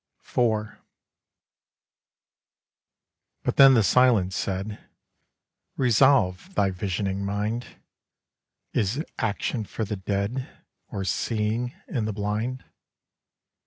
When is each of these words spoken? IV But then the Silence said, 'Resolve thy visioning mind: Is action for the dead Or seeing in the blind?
IV 0.27 0.77
But 3.43 3.57
then 3.57 3.75
the 3.75 3.83
Silence 3.83 4.35
said, 4.35 4.79
'Resolve 5.77 6.55
thy 6.55 6.71
visioning 6.71 7.23
mind: 7.23 7.67
Is 8.73 9.05
action 9.19 9.63
for 9.63 9.85
the 9.85 9.97
dead 9.97 10.49
Or 10.87 11.03
seeing 11.05 11.75
in 11.87 12.05
the 12.05 12.13
blind? 12.13 12.63